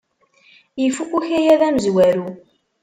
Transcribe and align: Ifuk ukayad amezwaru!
Ifuk 0.85 1.11
ukayad 1.17 1.61
amezwaru! 1.67 2.25